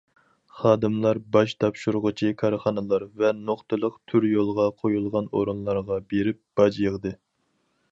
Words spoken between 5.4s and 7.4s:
ئورۇنلارغا بېرىپ باج يىغدى.